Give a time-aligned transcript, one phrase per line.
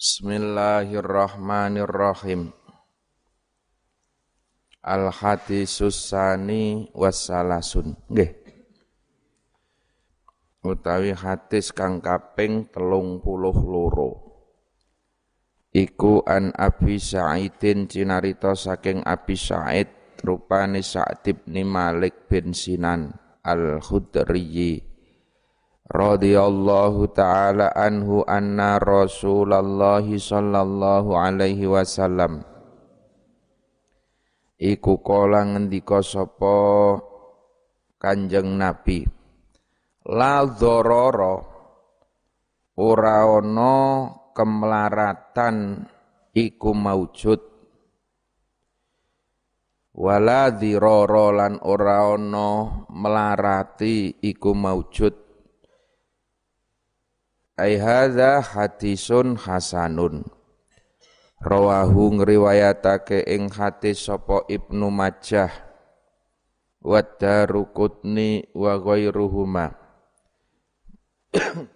[0.00, 2.56] Bismillahirrahmanirrahim.
[4.80, 8.00] Al hadisus sani wassalasun.
[8.08, 8.32] Nggih.
[10.64, 14.40] Utawi hadis kang kaping loro.
[15.68, 23.12] Iku an Abi Sa'idin cinarita saking Abi Sa'id rupane Sa'd bin Malik bin Sinan
[23.44, 24.89] al-Khudriyyi
[25.90, 32.46] radhiyallahu taala anhu anna Rasulullah sallallahu alaihi wasallam.
[34.60, 36.94] Iku kala ngendika sapa
[37.98, 39.02] Kanjeng Nabi?
[40.06, 41.34] La dzarara
[42.78, 43.74] ora ana
[44.30, 45.84] kemlaratan
[46.32, 47.40] iku maujud.
[49.90, 52.48] Wala dzirara lan ora ana
[52.94, 55.29] melarati iku maujud
[57.60, 60.24] ai hadza hadisun hasanun.
[61.40, 65.52] Rawahu ngriwayatake ing hadis sapa Ibnu Majah.
[66.80, 69.76] Wa Darukutni wa ghairuhuma.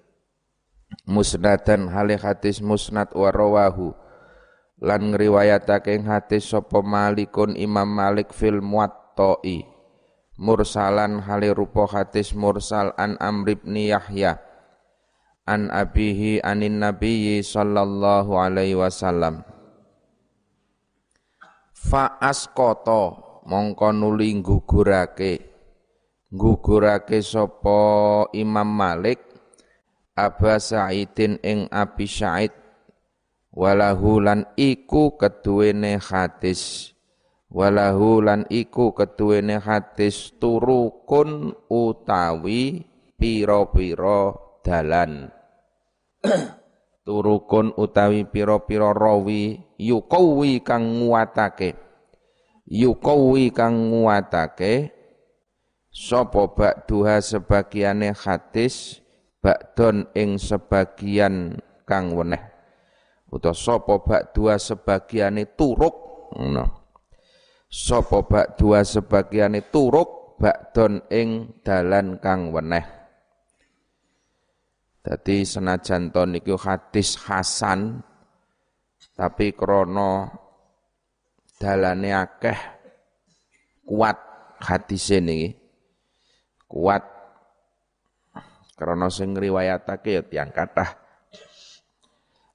[1.13, 3.93] Musnadan hale hadis musnad wa rawahu.
[4.81, 9.69] Lan ngriwayatake ing hadis sapa Malikun Imam Malik fil Muwatta'i.
[10.41, 14.54] Mursalan hale rupa hadis mursal an Amr ibn Yahya
[15.45, 19.45] an abihi anin nabiyyi sallallahu alaihi wasallam.
[21.73, 25.55] Fa asqata mongko nuli gugurake
[26.33, 29.21] gugurake sapa Imam Malik
[30.15, 32.55] Aba Sa'idin ing Abi Sa'id.
[33.55, 36.91] Walahu lan iku keduwene hadis.
[37.51, 42.83] Walahu lan iku keduwene hadis turukun utawi
[43.19, 45.34] pira-pira dalan
[47.05, 51.77] turukun utawi pira-pira rawi yuqawi kang nguatake.
[52.65, 54.89] Yuqawi kang nguatake
[55.93, 59.05] sapa ba'duha sebagiane hadis
[59.45, 62.41] ba'don ing sebagian kang weneh.
[63.29, 65.95] Utawa sapa ba'duha sebagiane turuk
[66.33, 66.89] ngono.
[67.69, 73.04] Sapa ba'duha sebagiane turuk ba'don ing dalan kang weneh
[75.05, 78.01] jadi senajan to niku hadis hasan
[79.13, 80.33] tapi krono
[81.61, 82.61] dalane akeh
[83.85, 84.19] kuat
[84.65, 85.53] hadis ini
[86.65, 87.05] kuat.
[88.75, 91.05] Krono sing riwayatake ya tiyang kathah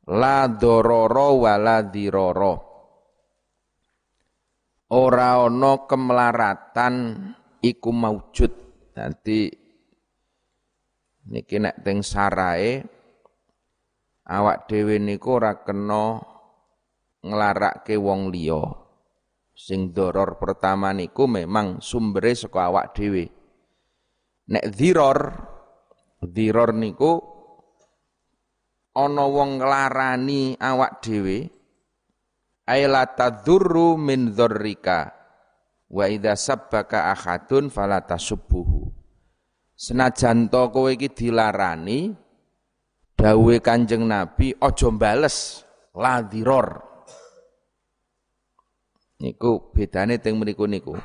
[0.09, 2.53] la dororo wala diroro.
[4.89, 6.95] Ora ana kemelaratan
[7.61, 8.51] iku maujud
[8.97, 9.53] nanti
[11.29, 12.81] Niki nek teng sarae
[14.25, 16.17] awak dhewe niku ora kena
[17.21, 18.65] nglarakke wong liya.
[19.53, 23.29] Sing doror pertama niku memang sumbere saka awak dhewe.
[24.49, 25.19] Nek dziror
[26.25, 27.21] dziror niku
[28.97, 31.45] ana wong nglarani awak dhewe
[32.65, 35.13] aila tadzurru min dzurrika
[35.93, 38.98] wa idza sabbaka ahadun fala tasubbuhu
[39.79, 42.11] Senajan to kowe iki dilarani
[43.15, 45.63] dawuhe Kanjeng Nabi aja mbales
[45.95, 46.83] ladiror.
[49.23, 50.99] Niku bedane teng mriku niku.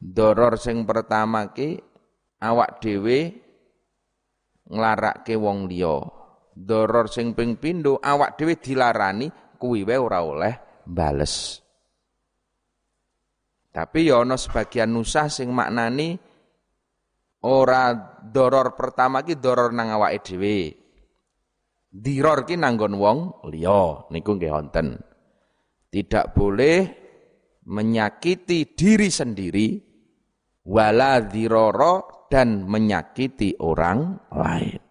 [0.00, 1.76] Doror sing pertama ki
[2.40, 3.44] awak dhewe
[4.72, 6.00] nglarakke wong liya.
[6.56, 9.28] Doror sing ping pindho awak dhewe dilarani
[9.60, 10.54] kuwi wae ora oleh
[10.88, 11.60] bales.
[13.68, 16.16] Tapi ya ana sebagian nusah sing maknani
[17.46, 17.94] Ora
[18.26, 20.74] doror pertama ki doror nang awake dhewe.
[21.86, 24.98] Diror ki nanggon wong liya niku nggih wonten.
[25.86, 26.78] Tidak boleh
[27.70, 29.78] menyakiti diri sendiri
[30.66, 34.82] wala diroro dan menyakiti orang lain.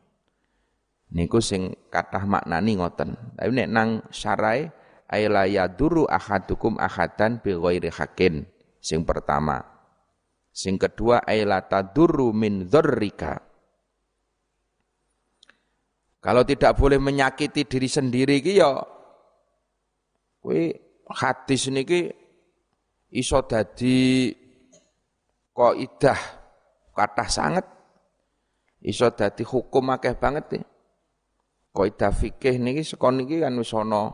[1.12, 3.36] Niku sing kathah maknani ngoten.
[3.36, 4.64] Tapi nek nang syarai
[5.12, 8.48] aila yaduru ahadukum ahadan bi ghairi hakin.
[8.80, 9.75] Sing pertama.
[10.56, 13.36] Sing kedua ailata duru min dzurrika.
[16.24, 18.72] Kalau tidak boleh menyakiti diri sendiri ki ya
[20.40, 20.62] kowe
[21.12, 22.08] hadis niki
[23.12, 24.32] iso dadi
[25.52, 26.20] kaidah
[26.96, 27.66] kathah sangat
[28.80, 30.64] iso dadi hukum akeh banget nih.
[31.76, 34.08] Kaidah fikih niki sekon niki kan wis ana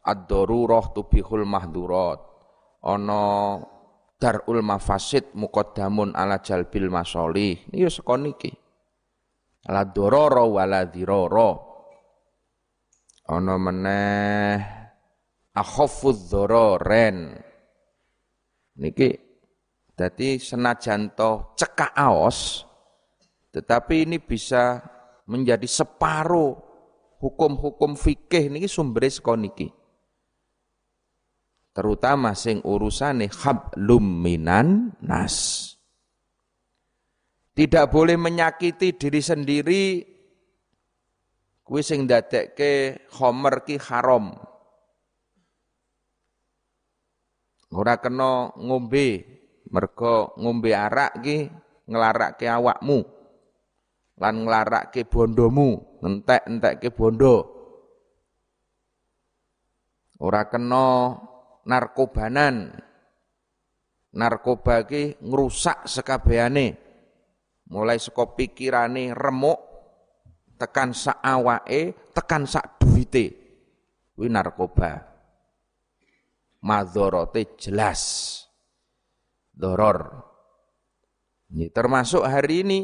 [0.00, 2.24] ad-darurah tubihul mahdurat.
[2.80, 3.20] Ana
[4.18, 8.52] darul mafasid muqaddamun ala jalbil masolih ini ya sekon niki.
[9.68, 11.72] La dororo wala diroro.
[13.24, 14.60] Ana meneh
[15.56, 17.32] akhafudz dzararen
[18.76, 19.16] niki
[19.94, 22.68] dadi senajan to cekak aos
[23.54, 24.82] tetapi ini bisa
[25.30, 26.58] menjadi separuh
[27.22, 29.70] hukum-hukum fikih niki sumber saka niki
[31.74, 35.68] terutama sing urusane hablum minan nas.
[37.54, 39.84] Tidak boleh menyakiti diri sendiri.
[41.64, 44.36] Kuwi sing ndadekke khomer ki haram.
[47.74, 49.06] Ora kena ngombe
[49.74, 51.50] mergo ngombe arak ki
[51.90, 53.02] nglarakke awakmu
[54.22, 57.36] lan nglarakke bondomu entek-entekke bondo.
[60.22, 61.16] Ora kena
[61.68, 62.72] narkobanan.
[64.14, 66.78] Narkoba ki ngrusak sekabehane
[67.66, 69.58] mulai saka pikirane remuk
[70.54, 73.34] tekan sak awake tekan sak duwite.
[74.14, 75.02] Kuwi narkoba.
[76.62, 78.00] Madhorote jelas.
[79.50, 80.22] Doror.
[81.50, 82.80] Ini termasuk hari ini.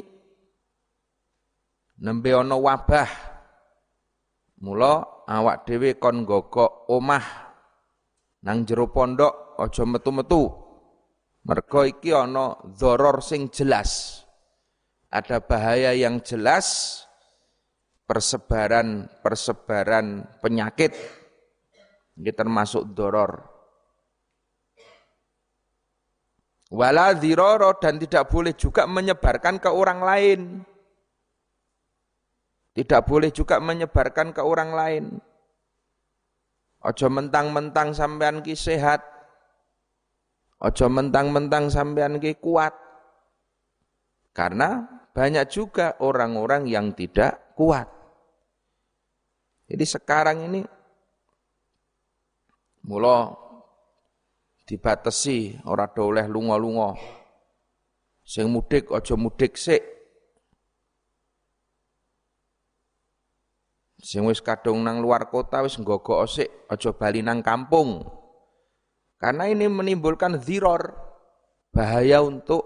[2.03, 3.11] Nembe wabah.
[4.61, 7.50] Mula awak dhewe kon gogok omah
[8.45, 10.49] nang jero pondok aja metu-metu.
[11.41, 14.23] Mergo iki ana doror sing jelas.
[15.11, 17.01] Ada bahaya yang jelas
[18.05, 20.93] persebaran persebaran penyakit.
[22.21, 23.51] Ini termasuk doror
[26.71, 30.41] wala diroro dan tidak boleh juga menyebarkan ke orang lain.
[32.71, 35.05] Tidak boleh juga menyebarkan ke orang lain
[36.81, 39.05] ojo mentang-mentang sampean ki sehat
[40.61, 42.73] ojo mentang-mentang sampean ki kuat
[44.32, 47.91] karena banyak juga orang-orang yang tidak kuat.
[49.71, 50.61] Jadi sekarang ini
[52.87, 53.35] mula
[54.67, 56.94] dibatasi ora oleh lunga-lunga.
[58.23, 59.83] Sing mudik aja mudik sik.
[64.00, 68.00] Sing wis kadung nang luar kota wis nggogok sik, aja bali nang kampung.
[69.20, 70.97] Karena ini menimbulkan ziror,
[71.69, 72.64] bahaya untuk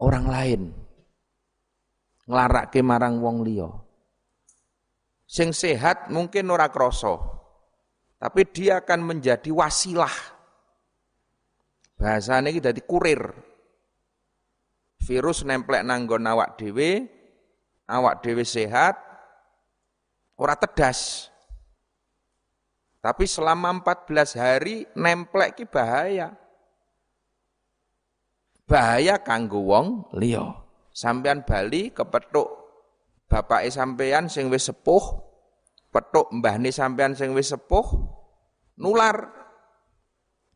[0.00, 0.62] orang lain.
[2.24, 3.68] Nglarake marang wong liya.
[5.28, 7.20] Sing sehat mungkin ora krasa.
[8.16, 10.12] Tapi dia akan menjadi wasilah.
[12.00, 13.20] Bahasane iki dadi kurir.
[15.02, 17.10] Virus nemplek nanggon awak dhewe,
[17.90, 19.11] awak dhewe sehat,
[20.36, 21.30] ora tedas.
[23.02, 26.38] Tapi selama 14 hari nemplek ki bahaya
[28.72, 30.56] bahaya kanggo wong liya.
[30.92, 32.48] Sampean bali kepethuk
[33.28, 35.00] bapake sampean sing wis sepuh,
[35.88, 37.84] petuk mbahne sampean sing wis sepuh
[38.76, 39.28] nular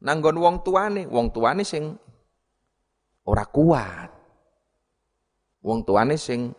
[0.05, 1.97] nanggon wong tuane, wong tuane sing
[3.25, 4.13] ora kuat.
[5.67, 6.55] Wong tuane sing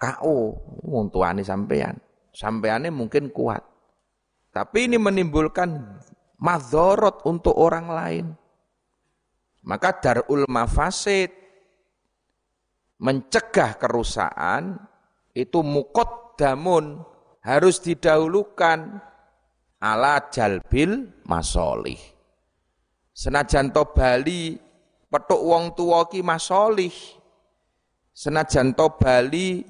[0.00, 0.56] KO,
[0.88, 2.00] wong tuane sampean.
[2.32, 3.60] Sampeane mungkin kuat.
[4.50, 6.00] Tapi ini menimbulkan
[6.40, 8.26] madorot untuk orang lain.
[9.60, 11.28] Maka darul mafasid
[12.96, 14.80] mencegah kerusakan
[15.36, 17.04] itu mukot damun
[17.44, 19.04] harus didahulukan
[19.80, 22.00] ala jalbil masolih.
[23.12, 24.56] Senajan to Bali
[25.12, 26.92] petuk wong tuwa ki masolih.
[28.16, 29.60] Senajan to Bali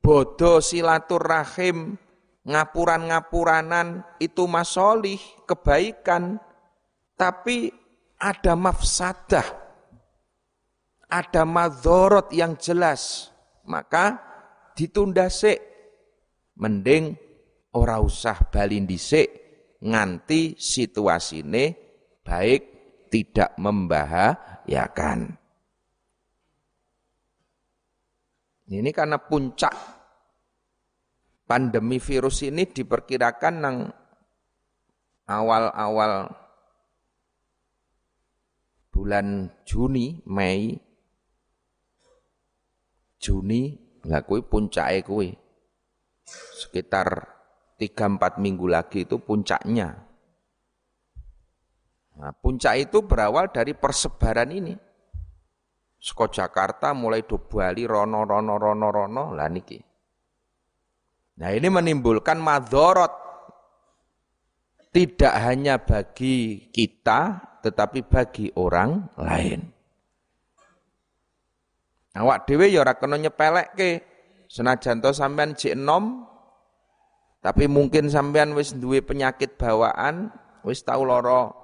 [0.00, 1.96] bodo silaturahim
[2.44, 6.40] ngapuran-ngapuranan itu masolih kebaikan
[7.20, 7.68] tapi
[8.20, 9.44] ada mafsadah,
[11.08, 13.32] ada madorot yang jelas,
[13.64, 14.20] maka
[14.76, 15.60] ditunda sik.
[16.60, 17.16] Mending
[17.72, 19.28] ora usah balin dhisik
[19.80, 21.72] nganti situasine
[22.20, 22.62] baik
[23.08, 25.39] tidak membahayakan.
[28.70, 29.74] Ini karena puncak
[31.42, 33.76] pandemi virus ini diperkirakan nang
[35.26, 36.30] awal-awal
[38.94, 40.78] bulan Juni, Mei,
[43.18, 43.74] Juni,
[44.06, 45.34] lah kuwi puncake kuwi.
[46.30, 47.26] Sekitar
[47.74, 49.98] 3-4 minggu lagi itu puncaknya.
[52.20, 54.78] Nah, puncak itu berawal dari persebaran ini.
[56.00, 59.76] Seko Jakarta mulai do Bali rono rono rono rono lah niki.
[61.44, 63.12] Nah ini menimbulkan madorot
[64.96, 69.60] tidak hanya bagi kita tetapi bagi orang lain.
[72.16, 74.08] Awak dhewe ya ora kena nyepelekke.
[74.50, 76.26] Senajan to sampean enom
[77.38, 80.28] Tapi mungkin sampean wis duwe penyakit bawaan,
[80.60, 81.59] wis tau loro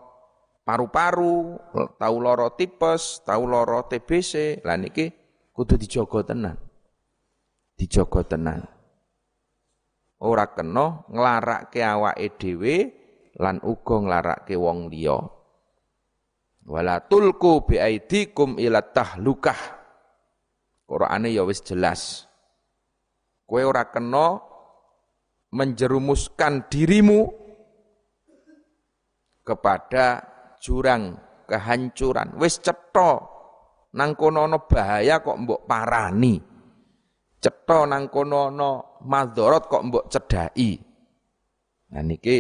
[0.67, 1.63] paru-paru,
[1.95, 4.67] tau loro tipes, tau loro TBC.
[4.67, 5.07] Lah niki
[5.55, 6.59] kudu dijogo tenan.
[7.79, 8.67] Dijogo tenan.
[10.19, 12.77] Ora kena nglarake awake dhewe
[13.39, 15.23] lan uga nglarake wong liya.
[16.67, 19.79] Wala tulku biaidikum ila tahlukah.
[20.87, 22.27] Qur'ane ya wis jelas.
[23.47, 24.43] Kowe ora kena
[25.55, 27.31] menjerumuskan dirimu
[29.47, 32.37] kepada jurang kehancuran.
[32.37, 33.23] Wis cetha
[33.97, 36.37] nang kono bahaya kok mbok parani.
[37.41, 38.53] Cetha nang kono
[39.07, 40.77] madharat kok mbok cedhaki.
[41.95, 42.39] Nah niki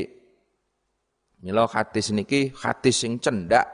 [1.40, 3.70] mila hadis niki hadis sing cendak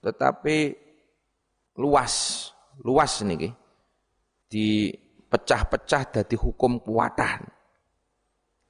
[0.00, 0.72] tetapi
[1.76, 2.48] luas,
[2.82, 3.52] luas niki.
[4.48, 7.44] Dipecah-pecah dadi hukum kuatan.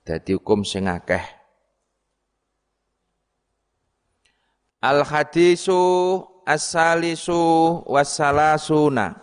[0.02, 1.37] Dadi hukum sing akeh.
[4.78, 9.18] Al hadisu as-salisu wassalasuna.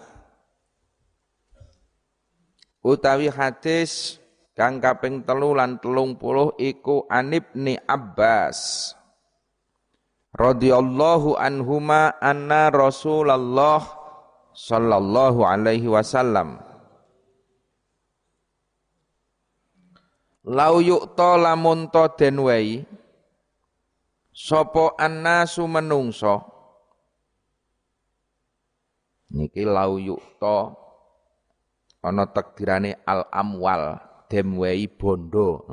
[2.86, 4.22] Utawi hadis
[4.54, 8.94] kang kaping telu lan telung puluh iku Anibni Abbas
[10.36, 13.84] radhiyallahu anhuma anna Rasulullah
[14.54, 16.60] sallallahu alaihi wasallam
[20.46, 22.38] Lau yukta lamun to den
[24.36, 26.44] sapa annasu menungso?
[29.32, 30.76] Niki lau yukta
[32.04, 33.96] ana takdirane al amwal
[34.28, 35.64] dem wei bondo.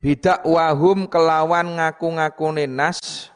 [0.00, 3.28] Bidak wahum kelawan ngaku-ngakune nas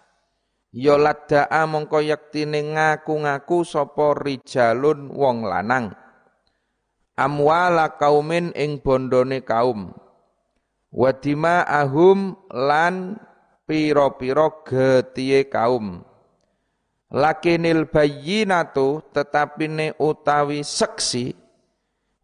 [0.73, 5.93] ya ladda'a mongko yektine ngaku-ngaku sapa rijalun wong lanang.
[7.15, 9.95] Amwala kaumin ing bondone kaum.
[10.91, 13.23] Wadima ahum lan
[13.65, 16.05] piro-piro getiye kaum.
[17.15, 21.31] Lakinil bayyinatu tetapi ne utawi seksi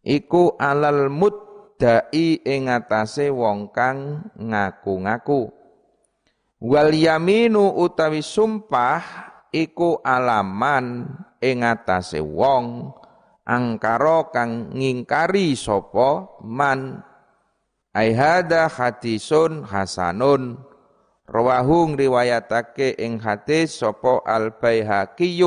[0.02, 5.52] iku alal muddai ing atase wong kang ngaku-ngaku.
[6.60, 9.00] Wal yaminu utawi sumpah
[9.54, 11.06] iku alaman
[11.38, 12.90] ing atase wong
[13.46, 17.06] angkara kang ngingkari sapa man.
[17.90, 20.69] Ai hadisun hasanun
[21.30, 25.38] rawahu riwayatake ing hadis sapa al baihaqi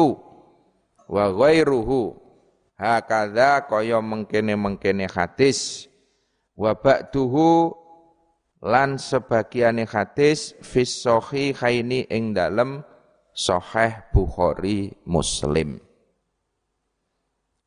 [1.12, 2.18] wa ghairuhu.
[2.74, 5.88] Hakadha kaya mengkene-mengkene hadis.
[6.58, 7.74] Wa ba'duhu
[8.64, 12.82] lan sebagiane hadis fis sahihaini ing dalem
[13.36, 15.82] sahih Bukhari Muslim.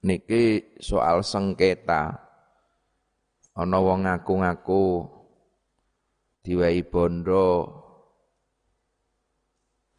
[0.07, 2.19] Niki soal sengketa.
[3.57, 5.09] Ana wong ngaku-ngaku
[6.45, 7.86] diwehi bondo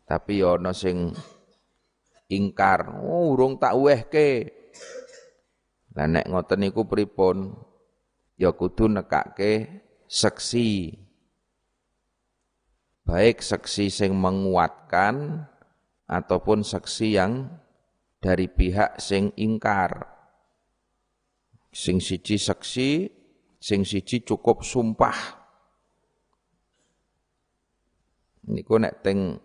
[0.07, 1.11] tapi ana sing
[2.31, 4.31] ingkar oh urung tak wehke
[5.93, 7.51] lah nek ngoten niku pripun
[8.39, 10.95] ya kudu nekake seksi
[13.03, 15.43] baik seksi sing menguatkan
[16.07, 17.51] ataupun seksi yang
[18.17, 20.15] dari pihak sing ingkar.
[21.69, 23.05] Sing siji seksi,
[23.61, 25.37] sing siji cukup sumpah.
[28.47, 29.37] Niku nek teng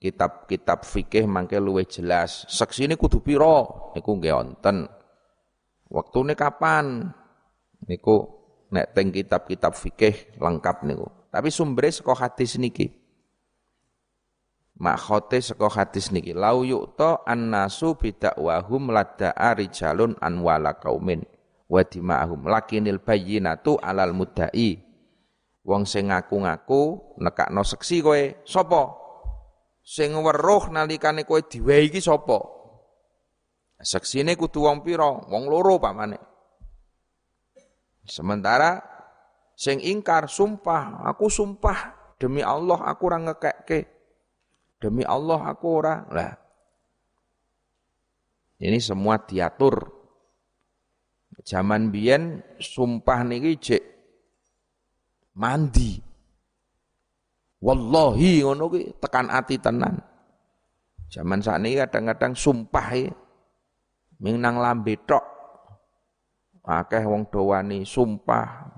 [0.00, 2.48] kitab-kitab fikih mangke luwih jelas.
[2.48, 3.92] Seksi ini kudu piro?
[3.92, 4.88] Niku nggih wonten.
[5.92, 7.12] Waktune kapan?
[7.84, 8.16] Niku
[8.72, 11.06] nek teng kitab-kitab fikih lengkap niku.
[11.30, 13.00] Tapi sumbernya saka hadis niki
[14.80, 21.20] makhote saka hadis niki lau yukta annasu bidakwahum ladda'a rijalun anwala kaumin
[21.68, 24.80] wa dima'ahum lakinil bayyinatu alal mudda'i
[25.68, 28.82] wong sing ngaku-ngaku nekakno seksi kowe sapa
[29.90, 32.38] sing weruh nalikane kowe diwehi iki sapa
[33.82, 36.22] seksine kudu wong pira wong loro pamane
[38.06, 38.78] sementara
[39.58, 44.00] sing ingkar sumpah aku sumpah demi Allah aku ora ngekekke
[44.80, 46.08] Demi Allah aku ora.
[46.08, 46.32] Lah.
[48.56, 49.76] Ini semua diatur.
[51.44, 53.82] Zaman biyen sumpah niki cek
[55.36, 56.09] mandi.
[57.60, 60.00] Wallahi ngono ki tekan ati tenan.
[61.12, 63.12] Zaman ini kadang-kadang sumpah ya.
[64.20, 65.24] Ming nang lambe tok.
[66.64, 68.68] Akeh wong dowani sumpah.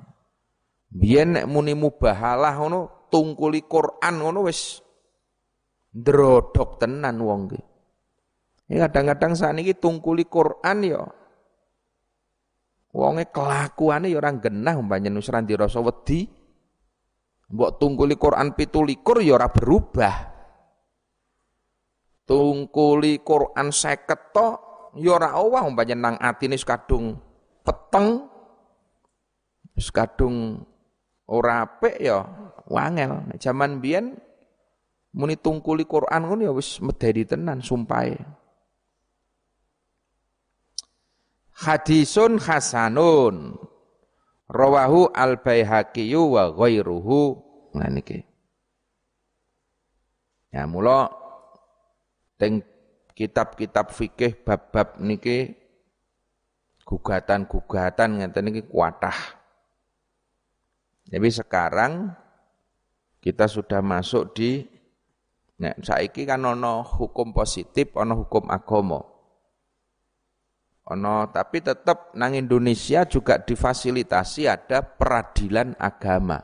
[0.92, 4.80] Biyen nek muni mubahalah ngono tungkuli Quran ngono wis
[5.92, 7.60] Drodok tenan wong ki.
[8.72, 11.04] Ya kadang-kadang saat ini tungkuli Quran ya
[12.92, 16.28] Wonge kelakuane ya ora genah umpamane wis ra dirasa wedi.
[17.52, 20.14] Mbok tungkuli Quran 17 ya ora berubah.
[22.24, 24.54] Tungkuli Quran 50 tok
[24.96, 27.12] ya ora owah umpamane nang atine kadung
[27.60, 28.24] peteng
[29.76, 30.64] wis kadung
[31.28, 32.24] ora apik ya
[32.72, 33.36] wangel.
[33.36, 34.16] Jaman biyen
[35.12, 38.16] muni tungkuli Quran ngono ya wis medeni tenan sumpahe.
[41.52, 43.60] Hadisun hasanun
[44.50, 47.38] Rawahu al-Baihaqi wa ghairuhu.
[47.78, 48.24] Nah niki.
[50.52, 51.08] Ya mula
[52.36, 52.60] teng
[53.16, 55.56] kitab-kitab fikih bab-bab niki
[56.84, 59.16] gugatan-gugatan ngeten niki kuatah.
[61.08, 62.12] Jadi sekarang
[63.22, 64.72] kita sudah masuk di
[65.62, 68.98] Nah, saiki kan ono hukum positif, ono hukum agama.
[70.90, 76.42] Ono tapi tetap nang Indonesia juga difasilitasi ada peradilan agama.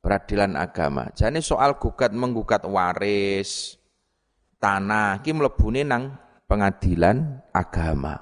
[0.00, 1.12] Peradilan agama.
[1.12, 3.76] Jadi soal gugat menggugat waris
[4.56, 6.16] tanah ki mlebune nang
[6.48, 8.16] pengadilan agama.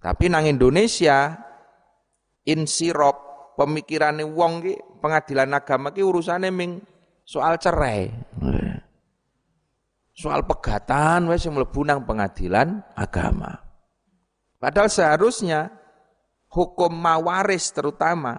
[0.00, 1.36] Tapi nang Indonesia
[2.48, 3.16] insirop
[3.60, 4.74] pemikirannya wong ki
[5.04, 6.80] pengadilan agama ki urusannya ming
[7.28, 8.08] soal cerai.
[10.14, 13.58] Soal pegatan wes yang nang pengadilan agama.
[14.62, 15.74] Padahal seharusnya
[16.46, 18.38] hukum mawaris terutama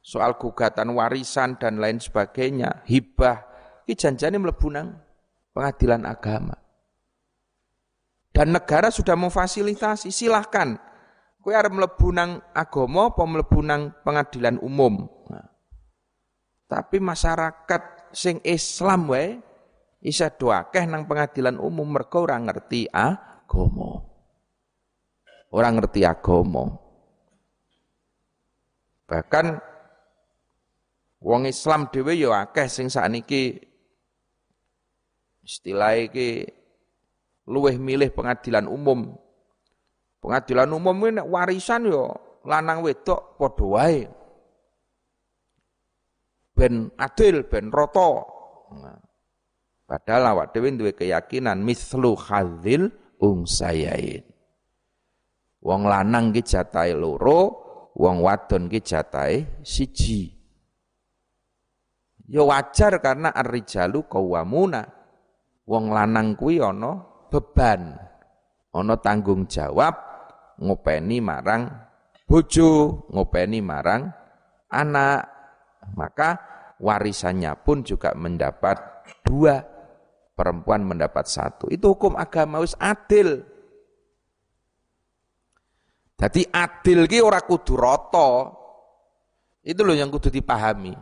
[0.00, 3.44] soal gugatan warisan dan lain sebagainya, hibah,
[3.84, 4.96] ini janjane mlebu nang
[5.52, 6.56] pengadilan agama.
[8.32, 10.76] Dan negara sudah memfasilitasi, silahkan.
[11.40, 15.06] Kue arep mlebu nang agama apa mlebu nang pengadilan umum.
[15.30, 15.46] Nah.
[16.66, 19.38] Tapi masyarakat sing Islam wae
[20.06, 24.06] isa doakeh nang pengadilan umum mergo ora ngerti agama.
[25.50, 26.70] Ora ngerti agama.
[29.10, 29.46] Bahkan
[31.26, 33.58] wong Islam dhewe ya akeh sing sakniki
[35.42, 36.46] istilah iki
[37.50, 39.10] luweh milih pengadilan umum.
[40.22, 42.14] Pengadilan umum ini warisan yo
[42.46, 43.98] lanang wedok padha wae.
[46.56, 48.24] Ben adil, ben roto.
[48.72, 49.05] Nah.
[49.86, 52.90] Padahal awak dhewe duwe keyakinan mislu hadzil
[53.22, 54.26] ungsayain.
[55.62, 57.40] Wong lanang ki jatahe loro,
[57.94, 60.34] wong wadon ki jatahe siji.
[62.26, 64.82] Ya wajar karena ar-rijalu qawwamuna.
[65.66, 67.98] Wong lanang kuwi ana beban,
[68.70, 69.98] ana tanggung jawab
[70.62, 71.66] ngopeni marang
[72.26, 74.10] bojo, ngopeni marang
[74.70, 75.26] anak.
[75.94, 76.38] Maka
[76.82, 79.75] warisannya pun juga mendapat dua
[80.36, 81.72] perempuan mendapat satu.
[81.72, 83.40] Itu hukum agama wis adil.
[86.20, 88.52] Jadi adil ki ora kudu rata.
[89.64, 90.94] Itu loh yang kudu dipahami.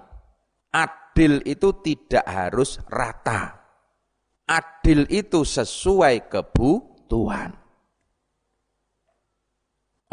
[0.70, 3.58] Adil itu tidak harus rata.
[4.46, 7.52] Adil itu sesuai kebutuhan.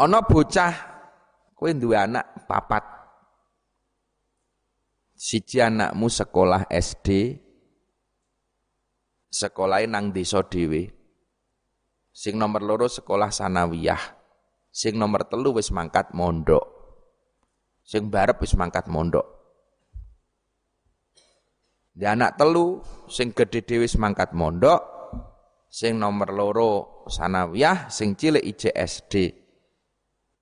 [0.01, 0.73] Ono bocah
[1.53, 2.81] kowe duwe anak papat.
[5.13, 7.37] Siji anakmu sekolah SD,
[9.31, 10.91] sekolah nang desa dhewe.
[12.11, 14.19] Sing nomor loro sekolah sanawiyah.
[14.67, 16.63] Sing nomor telu wis mangkat mondok.
[17.87, 19.23] Sing barep wis mangkat mondok.
[21.91, 24.83] Di anak telu sing gede dhewe wis mangkat mondok.
[25.71, 26.71] Sing nomor loro
[27.07, 29.31] sanawiyah, sing cilik IJSD.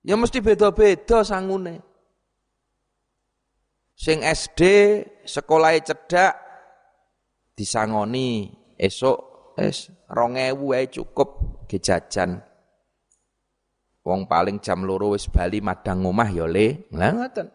[0.02, 1.86] Ya mesti beda-beda sangune.
[3.94, 4.62] Sing SD
[5.22, 6.34] sekolah cedak
[7.54, 12.40] disangoni esok es rongewu wae cukup gejajan.
[14.00, 16.88] Wong paling jam loro wis bali madang omah ya le.
[16.96, 17.52] Lah ngoten.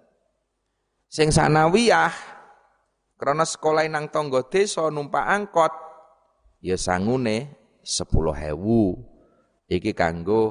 [1.09, 2.13] Sing sanawiyah
[3.17, 5.73] krana sekolah nang tangga desa numpak angkot
[6.61, 7.49] ya sangune
[7.81, 8.53] 10.000.
[9.65, 10.41] Iki kanggo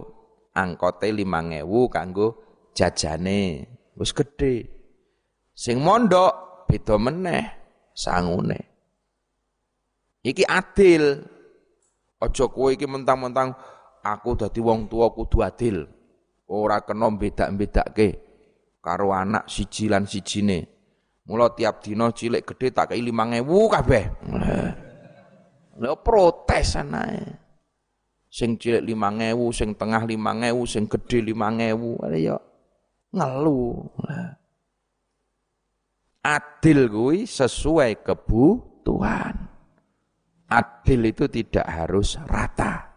[0.51, 1.63] angkote 5.000
[1.95, 2.27] kanggo
[2.75, 3.71] jajane.
[3.95, 4.67] Wis gedhe.
[5.55, 7.45] Sing mondok beda meneh
[7.95, 8.74] sangune.
[10.25, 11.21] Iki adil.
[12.17, 13.53] Aja kowe iki mentang-mentang
[14.01, 15.85] aku dadi wong tua kudu adil.
[16.49, 18.09] Ora kena bedak-bedake
[18.81, 20.65] karo anak siji lan sijine.
[21.25, 24.05] Mula tiap dina cilik gede tak kei 5000 kabeh.
[25.81, 27.25] Lha protes anae.
[28.29, 32.21] Sing cilik 5000, sing tengah 5000, sing gede 5000.
[32.21, 32.37] Ya
[33.15, 33.89] ngeluh.
[36.25, 39.54] Adil kuwi sesuai kebutuhan.
[40.55, 42.95] Adil itu tidak harus rata.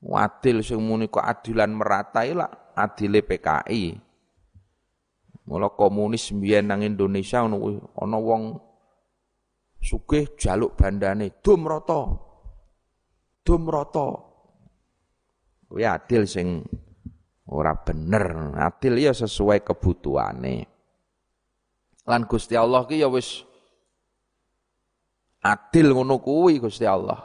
[0.00, 3.84] Adil sing muni keadilan merata lah adile PKI.
[5.52, 8.42] Mula komunis mbiyen nang Indonesia ono ana wong
[9.84, 12.08] sugih jaluk bandane dum rata.
[13.44, 14.08] Dum rata.
[15.68, 16.64] Kuwi adil sing
[17.52, 18.56] ora bener.
[18.56, 20.56] Adil ya sesuai kebutuhane.
[22.08, 23.44] Lan Gusti Allah ki ya wis
[25.42, 27.18] adil ngono kuwi Gusti Allah.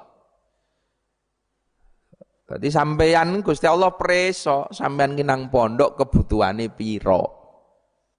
[2.48, 7.20] Jadi sampeyan Gusti Allah preso, sampeyan ki nang pondok kebutuhane pira.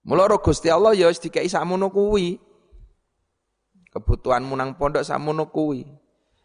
[0.05, 2.39] Mula Gusti Allah ya wis dikai sakmono kuwi.
[3.89, 5.83] Kebutuhanmu nang pondok sakmono kuwi.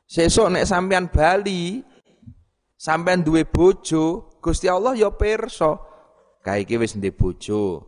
[0.08, 1.84] Sesuk nek sampeyan bali,
[2.80, 5.76] sampeyan duwe bojo, Gusti Allah ya pirsa.
[6.44, 7.84] Kae iki wis ndek bojo.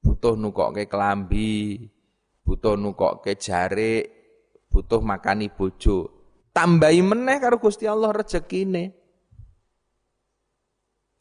[0.00, 1.86] Butuh nukokke kelambi,
[2.42, 4.19] butuh nukokke jarik,
[4.70, 6.08] butuh makani bojo.
[6.54, 8.94] Tambahi meneh karo Gusti Allah rezekine.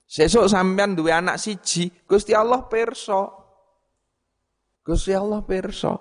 [0.10, 3.30] Sesuk sampean duwe anak siji, Gusti Allah perso.
[4.82, 5.94] Gusti Allah perso.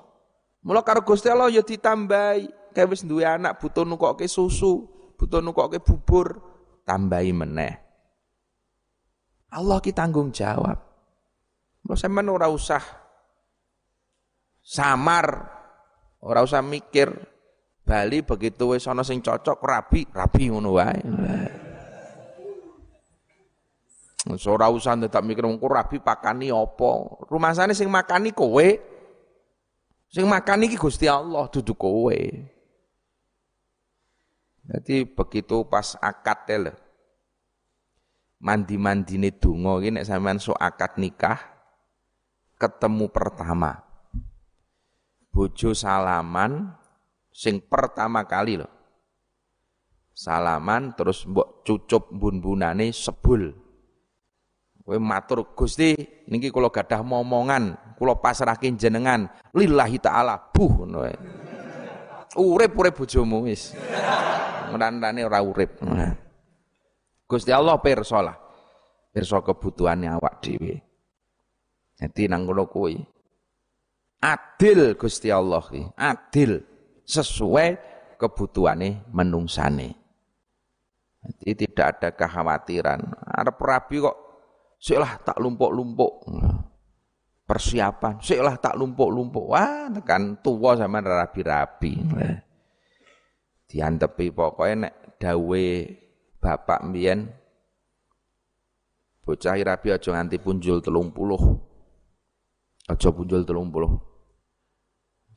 [0.65, 2.73] Mula karo Gusti Allah ya ditambahi.
[2.73, 6.41] Kayak wis duwe anak butuh nukokke susu, butuh nukokke bubur,
[6.89, 7.75] tambahi meneh.
[9.53, 10.77] Allah ki tanggung jawab.
[11.85, 12.81] Mula sampean ora usah
[14.65, 15.27] samar,
[16.25, 17.13] ora usah mikir
[17.88, 21.01] Bali begitu wis ana sing cocok rabi, rabi ngono wae.
[24.29, 26.92] Ora usah tetap mikir wong rabi pakani apa.
[27.33, 28.68] Rumasane sing makani kowe.
[30.12, 32.20] Sing makani iki Gusti Allah dudu kowe.
[34.68, 36.77] Jadi begitu pas akad lho.
[38.37, 41.40] Mandi-mandine donga iki nek sampean sok akad nikah
[42.61, 43.81] ketemu pertama.
[45.33, 46.78] Bojo salaman
[47.38, 48.66] sing pertama kali lho.
[50.11, 53.55] Salaman terus mbok cucup bun-bunane sebul.
[54.83, 55.94] Kowe matur Gusti
[56.27, 60.51] niki kula gadah momongan, kula pasrahin jenengan lillahi taala.
[60.51, 61.07] Buh ngono
[62.35, 63.79] Urip-urip bojomu wis.
[64.74, 65.81] Ngrantane ora urip.
[67.29, 68.37] Gusti Allah pirsa lah.
[69.14, 70.77] Pirsa kebutuhane awak dhewe.
[71.98, 72.98] Jadi nang ngono kuwi
[74.18, 76.59] adil Gusti Allah ki, adil
[77.09, 77.68] sesuai
[78.21, 79.97] kebutuhane menungsane.
[81.25, 83.01] Jadi tidak ada kekhawatiran.
[83.25, 84.29] Arep rabi kok
[84.79, 86.31] Siklah tak lumpuk-lumpuk.
[87.49, 89.51] Persiapan, siklah tak lumpuk-lumpuk.
[89.51, 91.99] Wah, tekan tua sama rabi-rabi.
[93.68, 95.66] Diantepi pokoknya nek dawe
[96.38, 97.29] bapak mbiyen
[99.27, 101.40] bocah rabi aja nganti punjul telung puluh.
[102.88, 104.08] Aja punjul telung puluh.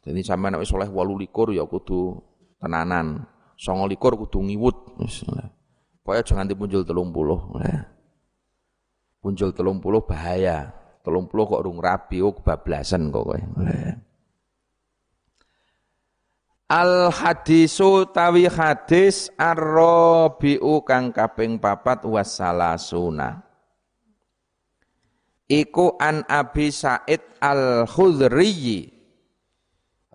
[0.01, 2.17] Jadi sama nek wis oleh likur ya kudu
[2.57, 3.21] tenanan.
[3.53, 4.97] Songo likur kudu ngiwut.
[6.01, 7.37] Pokoknya aja nganti punjul telung puluh.
[9.21, 10.73] Muncul telung puluh bahaya.
[11.05, 13.41] Telung puluh kok rung rabi, oh kebablasan kok kowe.
[16.69, 23.45] Al hadisu tawi hadis arrobiu kang kaping papat wasalasuna.
[25.49, 28.89] Iku an Abi Said Al Khudri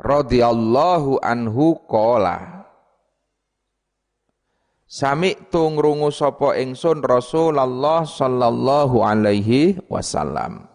[0.01, 2.57] radhiyallahu anhu qala
[4.87, 10.71] Sami tu ngrungu sapa ingsun Rasulullah sallallahu alaihi wasallam.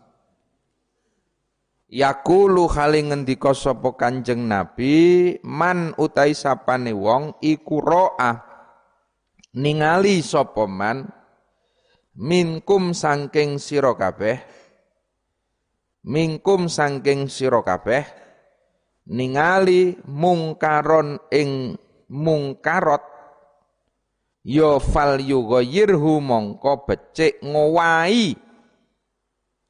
[1.87, 8.35] Yakulu hale ngendika sapa Kanjeng Nabi, man utai sapane wong iku ro'ah
[9.55, 11.07] ningali sapa man
[12.15, 14.39] minkum sangking sira kabeh
[16.07, 18.20] minkum sangking sira kabeh
[19.09, 21.79] ningali mungkaron ing
[22.11, 23.01] mungkarot
[24.45, 28.35] ya fal yughayyirhu mongko becik ngowahi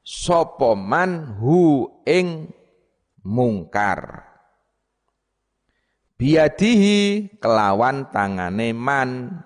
[0.02, 2.50] sapa man hu ing
[3.22, 4.26] mungkar.
[6.18, 9.42] Biadihi kelawan tangane man.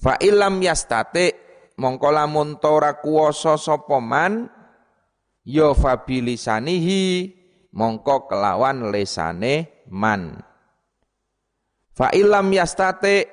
[0.00, 1.36] Fa ilam yastate
[1.76, 4.48] mongko lamun ora kuwasa sapa man
[5.44, 7.39] ya fabilisanihi
[7.74, 10.38] mongko kelawan lesane man.
[11.94, 13.30] Fa ilam yastate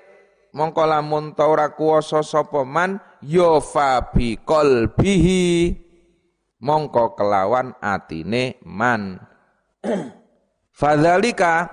[0.53, 4.37] mongko lamun ta ora kuwasa sapa man ya fa bi
[6.61, 9.21] mongko kelawan atine man.
[10.77, 11.65] Fadzalika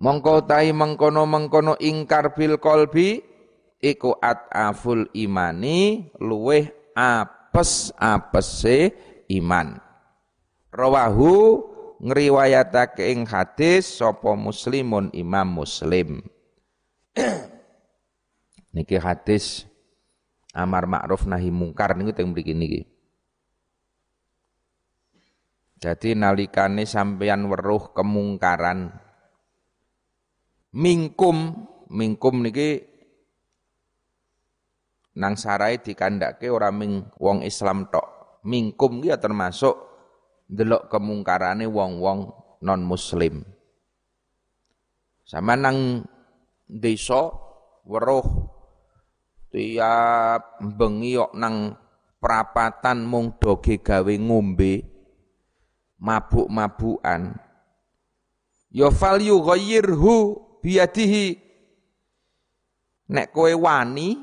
[0.00, 3.20] mongko tai mengkono-mengkono ingkar bil qalbi
[3.84, 8.96] iku ataful imani luweh apes apese
[9.28, 9.83] iman
[10.74, 11.62] rawahu
[12.02, 16.20] ngriwayatake ing hadis sapa muslimun imam muslim
[18.74, 19.70] Niki hadis
[20.50, 22.82] amar ma'ruf nahi mungkar niku teng mriki niki.
[25.78, 28.90] Jadi nalikane sampeyan weruh kemungkaran
[30.74, 32.82] mingkum mingkum niki
[35.14, 38.42] nang sarai dikandake ora ming wong Islam tok.
[38.42, 39.93] Mingkum ya termasuk
[40.48, 42.32] delok kemungkarane wong-wong
[42.64, 43.44] non muslim.
[45.24, 46.04] Sama nang
[46.68, 47.32] desa
[47.84, 48.24] weruh
[49.52, 51.76] tiap bengi kok nang
[52.18, 54.80] perapatan mung doge gawe ngombe
[56.00, 57.36] mabuk-mabukan
[58.72, 61.38] ya fal yughayyirhu biyadihi
[63.12, 64.18] nek kowe wani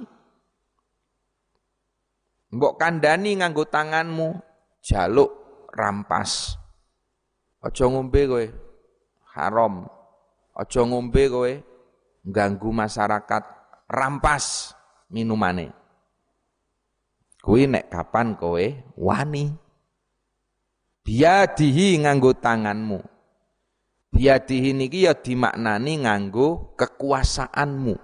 [2.52, 4.42] mbok kandani nganggo tanganmu
[4.84, 5.41] jaluk
[5.72, 6.60] rampas.
[7.64, 8.46] Aja ngombe kowe
[9.34, 9.88] haram.
[10.56, 11.52] Aja ngombe kowe
[12.26, 13.44] ganggu masyarakat
[13.90, 14.76] rampas
[15.10, 15.72] minumane.
[17.42, 18.66] Kuwi nek kapan kowe
[18.98, 19.50] wani?
[21.02, 23.02] Biadihi nganggo tanganmu.
[24.12, 27.96] Biadihi niki ya dimaknani nganggo kekuasaanmu.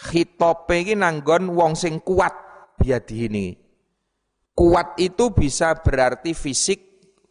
[0.00, 2.32] Khitope iki nanggon wong sing kuat
[2.78, 3.69] biadihi niki
[4.60, 6.84] kuat itu bisa berarti fisik.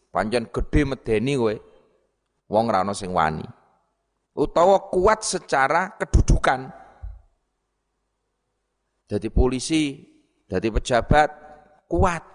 [0.09, 1.53] Panjang gede medeni kowe.
[2.49, 3.45] Wong ra sing wani.
[4.33, 6.73] Utawa kuat secara kedudukan.
[9.05, 10.01] Jadi polisi
[10.49, 11.29] jadi pejabat
[11.85, 12.25] kuat.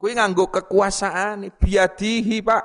[0.00, 2.64] Kuwi nganggo kekuasaan biadihi, Pak.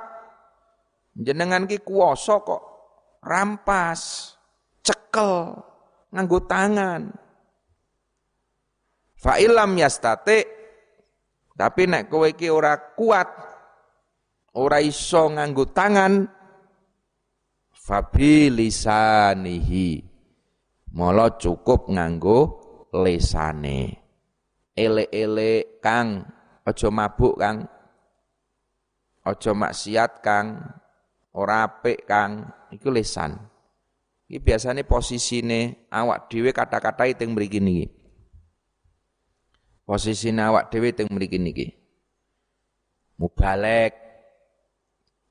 [1.12, 2.62] Jenengan ki kuwasa kok
[3.20, 4.32] rampas,
[4.80, 5.52] cekel
[6.12, 7.12] nganggo tangan.
[9.16, 10.61] Fa ilam yastate
[11.58, 13.28] tapi nek kowe iki ora kuat,
[14.56, 16.26] ora iso nganggo tangan,
[17.72, 20.12] fabi lisanihi.
[21.40, 22.38] Cukup nganggo
[22.92, 23.96] lesane.
[24.76, 26.20] Ele-ele Kang
[26.62, 27.66] Ojo mabuk Kang.
[29.26, 30.62] Ojo maksiat Kang.
[31.34, 32.46] Ora apik Kang.
[32.70, 33.34] Iku lisan.
[34.30, 38.01] Iki biasanya posisine awak dhewe kata-kata teng mriki niki.
[39.92, 41.68] Posisine awak dhewe teng mriki niki.
[43.20, 43.92] Mubalek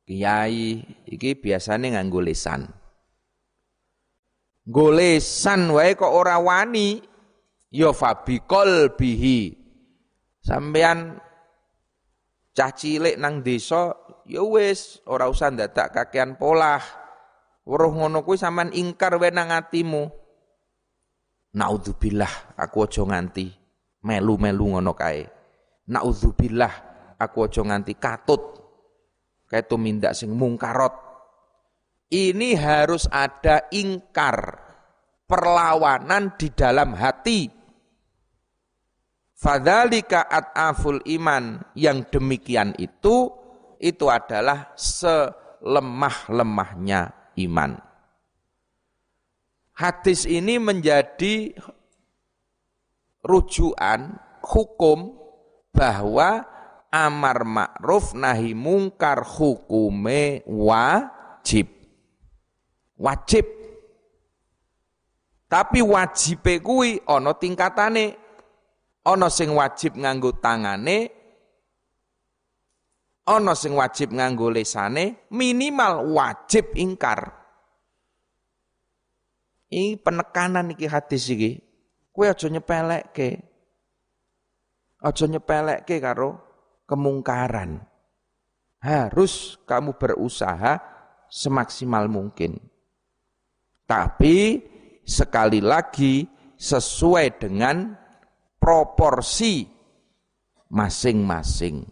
[0.05, 2.69] kiai iki biasanya nganggo lisan.
[4.61, 7.01] Golesan wae kok ora wani
[7.73, 9.57] ya fabikol bihi
[10.45, 11.17] Sampean
[12.53, 13.97] cah cilik nang desa
[14.29, 16.85] ya wis ora usah ndadak kakean polah.
[17.65, 20.05] Weruh ngono kuwi sampean ingkar wae nang atimu.
[21.57, 23.60] Naudzubillah aku aja nganti
[24.05, 25.25] melu-melu ngono kae.
[25.91, 26.73] Naudzubillah
[27.17, 28.41] aku aja nganti katut
[29.49, 31.09] kayak tumindak sing mungkarot.
[32.11, 34.59] Ini harus ada ingkar,
[35.23, 37.61] perlawanan di dalam hati
[39.41, 43.33] Fadzalika at'aful iman yang demikian itu
[43.81, 47.73] itu adalah selemah-lemahnya iman.
[49.73, 51.57] Hadis ini menjadi
[53.21, 55.17] rujukan hukum
[55.71, 56.45] bahwa
[56.91, 61.71] amar ma'ruf nahi mungkar hukume wajib.
[63.01, 63.45] Wajib.
[65.47, 68.15] Tapi wajib kuwi ana tingkatane
[69.03, 71.11] ana sing wajib nganggo tangane
[73.25, 77.33] ana sing wajib nganggo lesane minimal wajib ingkar
[79.71, 81.70] ini penekanan iki hadis iki
[82.11, 83.29] kowe aja nyepelekke
[85.01, 86.29] aja nyepelekke karo
[86.87, 87.81] kemungkaran
[88.83, 90.79] harus kamu berusaha
[91.31, 92.59] semaksimal mungkin
[93.91, 94.63] tapi
[95.03, 96.23] sekali lagi
[96.55, 97.91] sesuai dengan
[98.61, 99.65] proporsi
[100.71, 101.83] masing-masing.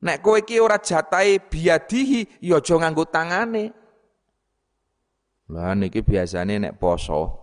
[0.00, 3.64] Nek kowe iki ora jatahe biadihi ya aja nganggo tangane.
[5.52, 7.39] Lah niki biasane nek poso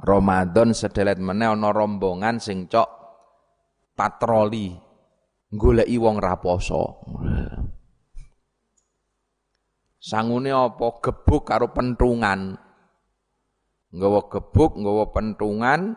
[0.00, 2.88] Ramadan sedelet meneh ana rombongan sing cok
[3.94, 4.74] patroli
[5.54, 6.82] goleki wong ra poso.
[10.04, 12.60] Sangune apa gebuk karo pentungan.
[13.94, 15.94] Nggawa gebuk, nggawa pentungan,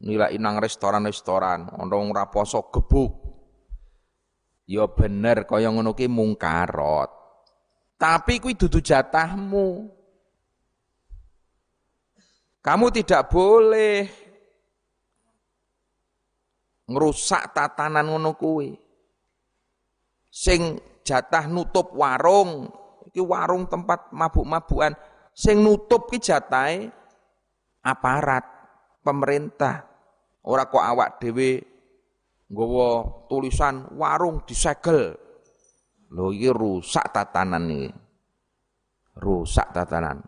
[0.00, 3.12] nilai nang restoran-restoran, ana wong ra poso gebuk.
[4.64, 7.12] Ya bener kaya ngono ki mungkarot.
[8.00, 9.92] Tapi kuwi dudu jatahmu.
[12.64, 14.08] Kamu tidak boleh
[16.88, 18.72] ngerusak tatanan ngono kuwi.
[20.32, 22.72] Sing jatah nutup warung,
[23.12, 24.96] iki warung tempat mabuk-mabukan,
[25.34, 26.86] Sing nutup ki jatahe
[27.82, 28.46] aparat
[29.02, 29.82] pemerintah.
[30.46, 31.58] Ora kok awak dhewe
[32.46, 35.10] nggawa tulisan warung disegel.
[36.14, 37.90] Lho iki rusak tatanan iki.
[39.18, 40.22] Rusak tatanan.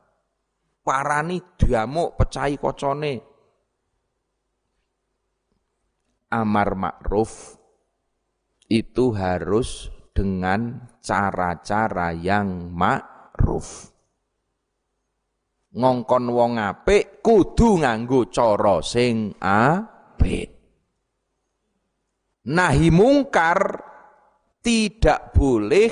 [0.86, 3.14] Parani diamuk pecahi kocone.
[6.30, 7.58] Amar ma'ruf
[8.70, 13.90] itu harus dengan cara-cara yang ma'ruf.
[15.74, 20.54] Ngongkon wong apik kudu nganggo cara sing apik.
[22.46, 23.58] Nahi mungkar
[24.62, 25.90] tidak boleh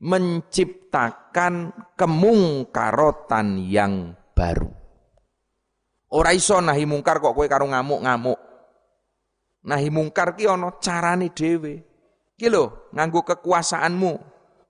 [0.00, 4.66] menciptakan kemungkarotan yang baru.
[6.10, 8.34] Ora iso nahi mungkar kok kowe karo ngamuk-ngamuk.
[9.62, 11.86] Nahi mungkar ki ana carane dhewe.
[12.34, 14.12] Ki lho, nganggo kekuasaanmu.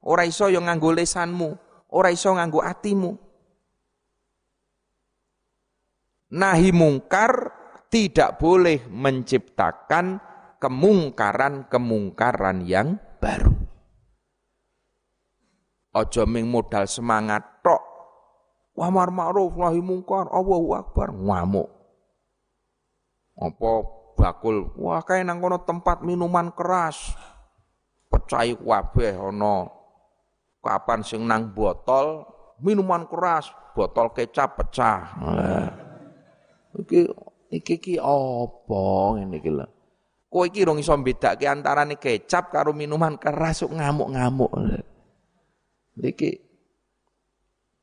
[0.04, 1.48] Ora iso yo nganggo lesanmu,
[1.96, 3.16] ora iso nganggo atimu.
[6.36, 7.32] Nahi mungkar
[7.88, 10.20] tidak boleh menciptakan
[10.60, 13.52] kemungkaran-kemungkaran yang baru.
[15.92, 17.91] Ojo ming modal semangat tok.
[18.72, 21.68] Wamar ma'ruf nahi mungkar, Allahu akbar, ngamuk.
[23.36, 23.70] Apa
[24.16, 27.12] bakul, wah kae nang kono tempat minuman keras.
[28.08, 29.68] Pecahi kabeh ana.
[30.62, 32.28] Kapan sing nang botol
[32.62, 35.16] minuman keras, botol kecap pecah.
[36.76, 37.00] Iki
[37.52, 38.84] iki iki apa
[39.18, 39.66] ngene iki lho.
[40.32, 44.52] Kowe iki rong iso antarane kecap karo minuman keras ngamuk-ngamuk.
[45.98, 46.51] Iki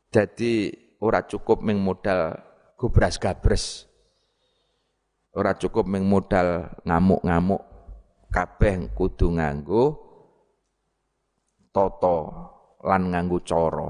[0.09, 2.33] jadi ora cukup ming modal
[2.75, 3.85] gubras gabres.
[5.37, 7.61] Ora cukup ming modal ngamuk-ngamuk.
[8.29, 9.97] Kabeh kudu nganggo
[11.73, 12.17] toto
[12.85, 13.89] lan nganggo cara,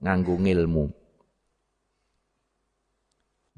[0.00, 0.84] nganggo ngilmu.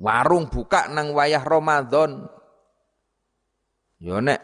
[0.02, 2.26] Warung buka nang wayah Ramadan.
[4.02, 4.42] Yo nek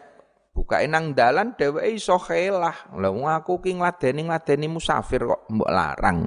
[0.55, 2.95] bukake nang dalan dheweke iso khelah.
[2.95, 6.25] Lah aku ki ngladeni ngladeni musafir kok mbok larang.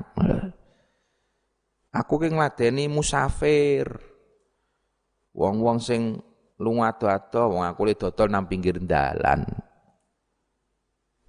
[1.97, 3.89] Aku ki ngladeni musafir.
[5.33, 6.21] Wong-wong sing
[6.61, 9.45] lunga ado-ado wong aku le dodol nang pinggir dalan.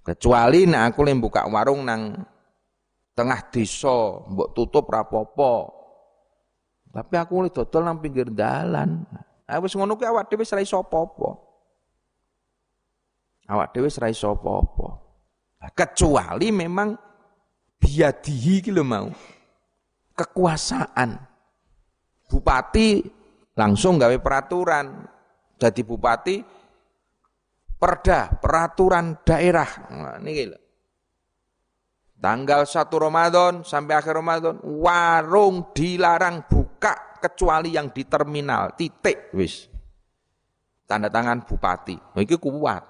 [0.00, 2.16] Kecuali nek aku le buka warung nang
[3.12, 5.76] tengah desa, mbok tutup rapopo.
[6.88, 9.04] Tapi aku mulai dodol nang pinggir dalan.
[9.44, 11.30] Ah wis ngono kuwi awak dhewe wis ra iso apa-apa.
[13.48, 14.88] Awak dhewe wis ra apa-apa.
[15.76, 16.96] Kecuali memang
[17.76, 19.08] biadihi iki lho mau.
[20.18, 21.10] Kekuasaan.
[22.26, 23.06] Bupati
[23.54, 25.06] langsung gawe peraturan.
[25.58, 26.36] Jadi bupati
[27.78, 29.70] perda, peraturan daerah.
[29.94, 30.58] Nah, niki lho.
[32.18, 38.74] Tanggal 1 Ramadan sampai akhir Ramadan, warung dilarang buka kecuali yang di terminal.
[38.74, 39.70] Titik wis.
[40.82, 41.94] Tanda tangan bupati.
[41.94, 42.82] Nah, iki kuat.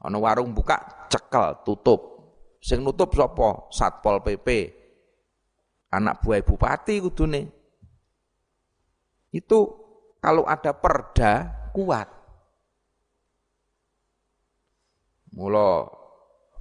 [0.00, 2.00] Warung buka cekel, tutup.
[2.64, 3.68] Sing nutup sapa?
[3.68, 4.79] Satpol PP.
[5.90, 7.50] Anak buah bupati kudune.
[9.34, 9.58] Itu
[10.22, 12.08] kalau ada perda kuat.
[15.30, 15.86] Mula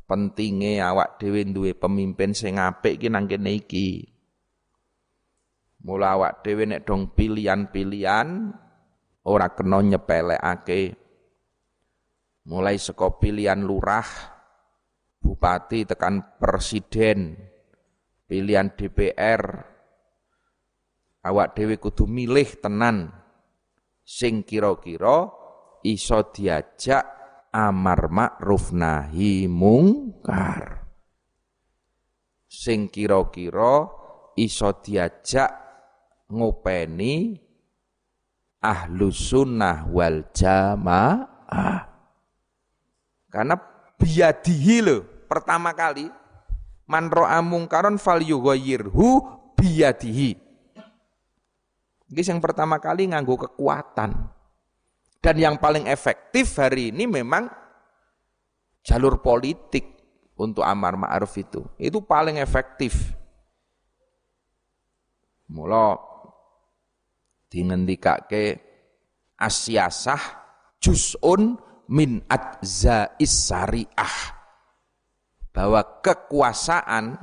[0.10, 4.10] pentinge awak dhewe duwe pemimpin sing apik iki nang kene iki.
[5.86, 8.54] Mula awak dhewe nek dong pilihan-pilihan
[9.26, 10.98] ora kena nyepelekake.
[12.50, 14.10] Mulai saka pilihan lurah,
[15.22, 17.38] bupati tekan presiden,
[18.30, 19.42] pilihan DPR,
[21.26, 23.10] awak dhewe kudu milih tenan
[24.06, 25.34] sing kira-kira
[25.82, 27.02] iso diajak
[27.50, 30.86] amar ma'ruf nahi mungkar.
[32.46, 33.90] Sing kira-kira
[34.38, 35.50] iso diajak
[36.30, 37.34] ngopeni
[38.62, 41.82] ahlu sunnah wal jamaah.
[43.30, 43.56] Karena
[43.98, 46.19] biadihi lo pertama kali
[46.90, 49.22] man ro'a mungkaron fal yughayyirhu
[49.54, 50.34] biadihi.
[52.10, 54.12] Ini yang pertama kali nganggo kekuatan.
[55.20, 57.46] Dan yang paling efektif hari ini memang
[58.82, 59.86] jalur politik
[60.40, 61.62] untuk amar ma'ruf itu.
[61.78, 63.14] Itu paling efektif.
[65.54, 66.00] Mula
[67.52, 68.58] dingendikake
[69.38, 70.22] asyasah
[70.82, 71.60] juz'un
[71.92, 74.39] min adza'is syariah.
[75.50, 77.18] Bahwa kekuasaan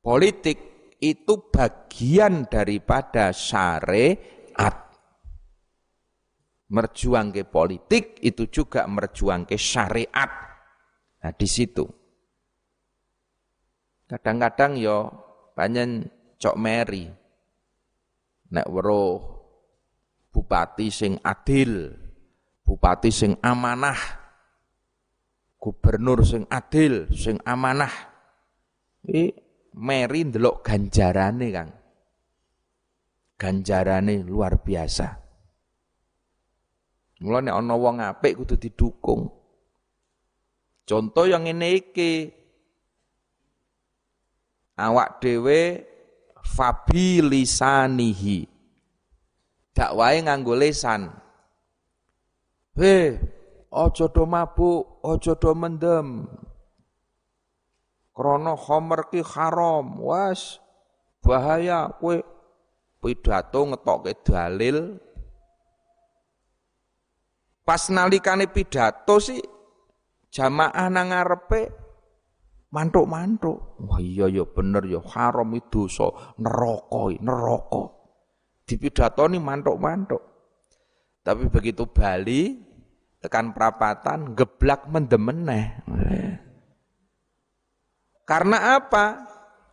[0.00, 0.58] politik
[0.98, 4.88] itu bagian daripada syariat
[6.68, 10.30] merjuang ke politik itu juga merjuang ke syariat.
[11.24, 11.84] Nah di situ.
[14.08, 14.98] Kadang-kadang yo
[15.52, 16.08] banyak
[16.40, 17.04] cok meri.
[18.48, 19.20] Nek weruh
[20.32, 21.92] bupati sing adil,
[22.64, 24.17] bupati sing amanah,
[25.58, 27.92] gubernur sing adil, sing amanah.
[29.02, 29.24] Iki
[29.78, 31.70] meri ndelok ganjarane, Kang.
[33.38, 35.06] Ganjarane luar biasa.
[37.18, 39.26] Mula nek ana wong apik kudu didukung.
[40.86, 42.30] Contoh yang ini iki.
[44.78, 45.82] Awak dhewe
[46.38, 48.46] fabi lisanihi.
[49.74, 51.10] Dakwahe nganggo lisan.
[53.72, 56.28] Aja do mabuk, aja do mendem.
[58.16, 60.58] Krana khamr ki haram, was
[61.22, 62.18] bahaya kowe
[62.98, 64.98] pidato ngetokke dalil
[67.68, 69.44] Pas nalikane pidato sih
[70.32, 71.68] jamaah nang ngarepe
[72.72, 73.76] mantuk-mantuk.
[73.84, 77.92] Wah iya ya bener ya haram itu so neraka neraka.
[78.64, 80.24] Dipidatoni mantuk-mantuk.
[81.20, 82.56] Tapi begitu Bali
[83.18, 85.82] tekan perapatan geblak mendemeneh.
[88.22, 89.24] Karena apa?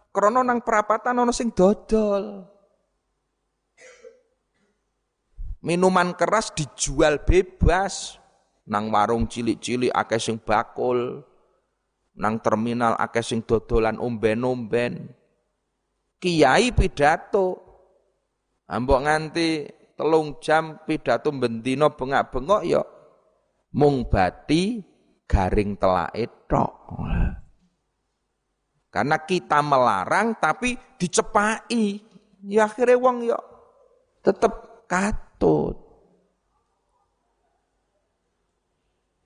[0.09, 2.47] Krono nang perapatan ono sing dodol.
[5.65, 8.17] Minuman keras dijual bebas.
[8.65, 11.21] Nang warung cilik-cilik akeh sing bakul.
[12.15, 15.11] Nang terminal akeh sing dodolan umben-umben.
[16.17, 17.61] Kiai pidato.
[18.65, 22.81] Ambok nganti telung jam pidato bendino bengak-bengok ya
[23.75, 24.79] mung bati
[25.27, 26.73] garing telake tok.
[28.89, 31.99] Karena kita melarang tapi dicepai.
[32.45, 33.39] Ya akhirnya wong ya
[34.21, 35.75] tetep kat patut.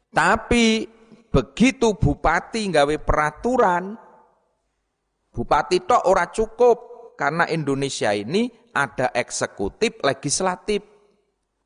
[0.09, 0.89] Tapi
[1.29, 3.93] begitu bupati nggawe peraturan,
[5.29, 6.77] bupati tok ora cukup
[7.13, 10.81] karena Indonesia ini ada eksekutif, legislatif.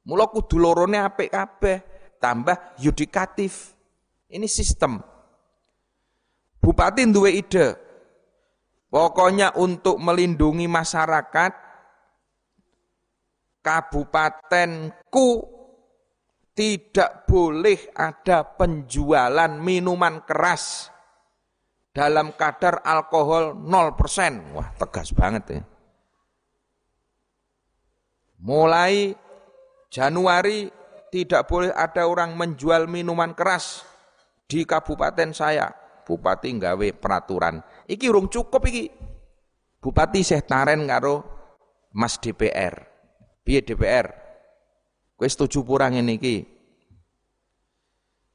[0.04, 1.80] Mula kudu lorone apik kabeh,
[2.24, 3.76] tambah yudikatif.
[4.32, 5.04] Ini sistem.
[6.64, 7.76] Bupati duwe ide.
[8.88, 11.52] Pokoknya untuk melindungi masyarakat
[13.60, 15.28] kabupatenku
[16.54, 20.94] tidak boleh ada penjualan minuman keras
[21.90, 24.54] dalam kadar alkohol 0%.
[24.54, 25.64] Wah, tegas banget ya.
[28.44, 29.18] Mulai
[29.90, 30.83] Januari
[31.14, 33.86] tidak boleh ada orang menjual minuman keras
[34.50, 35.70] di kabupaten saya.
[36.04, 37.62] Bupati nggawe peraturan.
[37.86, 38.90] Iki urung cukup iki.
[39.78, 41.22] Bupati Syekh Taren karo
[41.94, 42.74] Mas DPR.
[43.46, 44.10] Piye DPR?
[45.14, 46.38] Kowe setuju purang ini ki?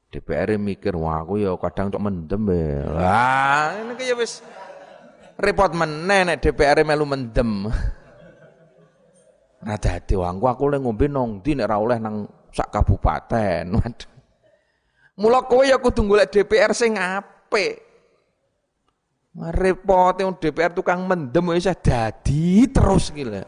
[0.09, 2.81] DPR mikir, wah aku ya kadang cok mendem ya.
[2.89, 4.41] Wah, ini kaya wis
[5.37, 7.69] repot meneh nek DPR melu mendem.
[9.59, 12.23] Dadi wangku aku le ngombe nang ndi nek oleh nang
[12.55, 13.67] sak kabupaten.
[15.19, 15.43] Waduh.
[15.51, 17.83] Kowe ya kudu golek DPR sing apik.
[19.35, 23.43] Repote DPR tukang mendem wis dadi terus gila.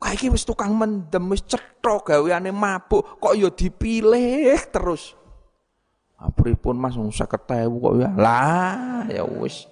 [0.00, 5.12] Kayak wis tukang mendem, wis cetha gaweane mabuk, kok ya dipilih terus.
[6.60, 8.08] pun Mas wong 50.000 kok ya.
[8.16, 9.68] Lah, ya wis.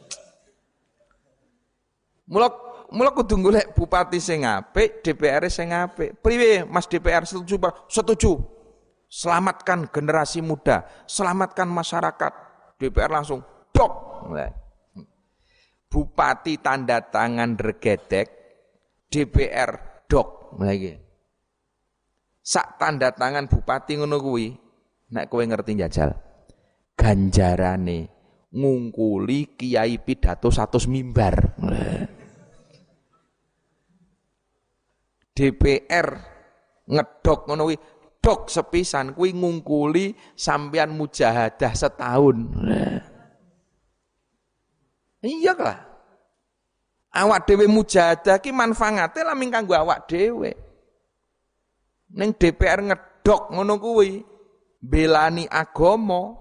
[2.28, 2.52] Mula
[2.92, 6.20] mula kudu golek bupati sing apik, DPR sing apik.
[6.20, 7.56] Priwe Mas DPR setuju
[7.88, 8.32] Setuju.
[9.08, 12.32] Selamatkan generasi muda, selamatkan masyarakat.
[12.76, 13.40] DPR langsung
[13.72, 13.92] dok.
[15.88, 18.28] Bupati tanda tangan regedek,
[19.08, 20.92] DPR dok lagi.
[22.44, 24.52] Sak tanda tangan bupati ngono kuwi,
[25.16, 26.12] nek kowe ngerti jajal.
[26.92, 28.12] Ganjarane
[28.52, 31.56] ngungkuli kiai pidato satu mimbar.
[35.38, 36.08] DPR
[36.90, 37.78] ngedok ngono kuwi
[38.18, 42.36] dok sepisan kuwi ngungkuli sampean mujahadah setahun.
[45.22, 45.78] Iya kah?
[47.14, 50.58] Awak dhewe mujahadah ki manfaate lamin kanggo awak dhewe.
[52.18, 54.18] Ning DPR ngedok ngono kuwi,
[54.82, 56.34] belani agama,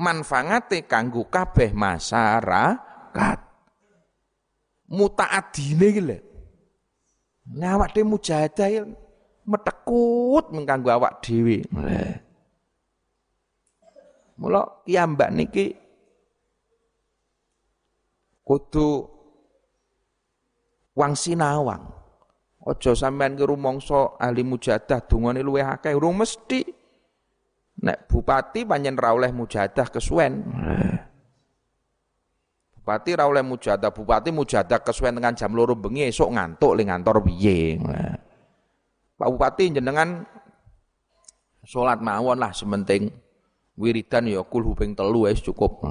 [0.00, 3.38] manfaate kanggo kabeh masyarakat.
[4.90, 6.29] Mutaadine lho.
[7.50, 8.86] Nah awak dhewe mujahadah
[9.42, 11.66] metekut mengkanggo awak dhewe.
[14.38, 15.74] Mula kiambak niki
[18.46, 19.04] kudu
[20.94, 21.82] wang sinawang.
[22.60, 26.60] Ojo sampean ki rumangsa ahli mujadah dungane luwih akeh, urung mesti.
[27.80, 30.44] Nek bupati panjen ra mujadah kesuwen.
[32.90, 37.22] Bupati ra oleh mujadah, bupati mujadah kesuwen dengan jam loro bengi esuk ngantuk ling ngantor
[37.22, 37.78] piye.
[39.14, 40.26] Pak Bupati jenengan
[41.62, 43.14] salat mawon lah sementing
[43.78, 45.86] wiridan ya kul huping telu wis cukup.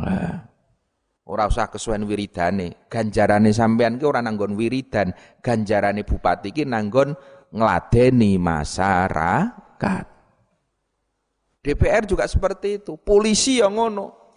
[1.23, 2.91] Ora usah kesuwen wiridane.
[2.91, 7.15] Ganjarane sampean ki ora nanggon wiridan, ganjarane bupati ki nanggon
[7.55, 10.05] ngladeni masyarakat.
[11.63, 14.28] DPR juga seperti itu, polisi yang ngono.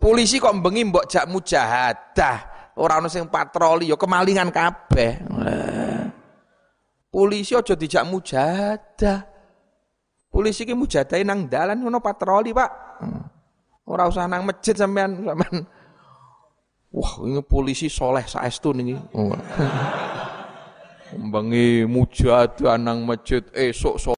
[0.00, 2.36] Polisi kok bengi mbok jak mujahadah,
[2.80, 5.12] ora ono sing patroli ya kemalingan kabeh.
[7.12, 9.28] Polisi aja dijak mujahadah.
[10.30, 12.70] Polisi ki mujadahi nang dalan ngono patroli, Pak.
[13.84, 15.66] Ora usah nang masjid sampean sampean.
[16.94, 18.94] Wah, ini polisi soleh saestu niki.
[21.12, 24.16] Bengi mujahadah nang masjid esok